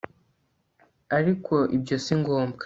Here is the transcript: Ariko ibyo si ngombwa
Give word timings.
Ariko 1.17 1.53
ibyo 1.75 1.95
si 2.03 2.13
ngombwa 2.19 2.59